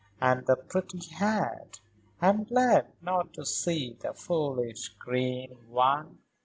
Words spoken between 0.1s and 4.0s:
And the pretty hat! I am glad not to see